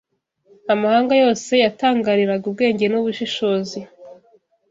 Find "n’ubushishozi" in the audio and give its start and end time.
2.89-3.79